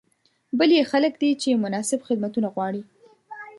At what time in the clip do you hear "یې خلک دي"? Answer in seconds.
0.77-1.31